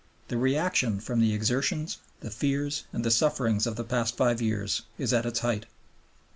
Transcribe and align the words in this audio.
The 0.29 0.37
reaction 0.39 0.99
from 0.99 1.19
the 1.19 1.31
exertions, 1.31 1.99
the 2.21 2.31
fears, 2.31 2.85
and 2.91 3.05
the 3.05 3.11
sufferings 3.11 3.67
of 3.67 3.75
the 3.75 3.83
past 3.83 4.17
five 4.17 4.41
years 4.41 4.81
is 4.97 5.13
at 5.13 5.27
its 5.27 5.41
height. 5.41 5.67